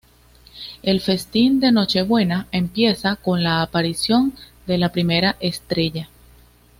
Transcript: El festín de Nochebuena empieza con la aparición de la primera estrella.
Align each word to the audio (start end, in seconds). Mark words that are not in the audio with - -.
El 0.81 0.99
festín 0.99 1.59
de 1.59 1.71
Nochebuena 1.71 2.47
empieza 2.51 3.17
con 3.17 3.43
la 3.43 3.61
aparición 3.61 4.33
de 4.65 4.79
la 4.79 4.91
primera 4.91 5.35
estrella. 5.39 6.09